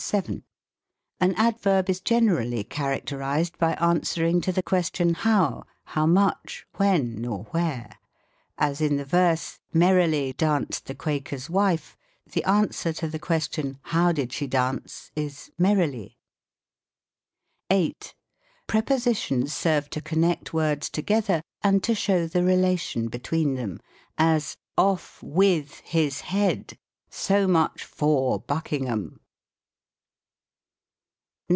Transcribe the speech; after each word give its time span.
7. 0.00 0.44
An 1.18 1.34
Adverb 1.34 1.90
is 1.90 1.98
generally 2.00 2.62
characterised 2.62 3.58
by 3.58 3.72
answer 3.74 4.24
ing 4.24 4.40
to 4.42 4.52
the 4.52 4.62
question, 4.62 5.14
How? 5.14 5.64
how 5.86 6.06
much? 6.06 6.68
wlien? 6.76 7.28
or 7.28 7.46
where? 7.46 7.90
as 8.56 8.80
in 8.80 8.96
the 8.96 9.04
verse," 9.04 9.58
Merrily 9.72 10.32
danced 10.34 10.86
the 10.86 10.94
Quaker's 10.94 11.50
wife," 11.50 11.96
the 12.30 12.44
answer 12.44 12.92
to 12.92 13.08
the 13.08 13.18
question. 13.18 13.80
How 13.90 14.12
did 14.12 14.32
she 14.32 14.46
dance? 14.46 15.10
is, 15.16 15.50
merrily. 15.58 16.16
8. 17.68 18.14
Prepositions 18.68 19.52
serve 19.52 19.90
to 19.90 20.00
connect 20.00 20.54
words 20.54 20.88
together, 20.90 21.42
and 21.60 21.82
to 21.82 21.96
show 21.96 22.28
the 22.28 22.44
relation 22.44 23.08
between 23.08 23.56
them: 23.56 23.80
as," 24.16 24.56
Off 24.78 25.20
with 25.24 25.80
his 25.80 26.20
head, 26.20 26.78
so 27.10 27.48
muchybr 27.48 28.46
Buckingham!" 28.46 29.18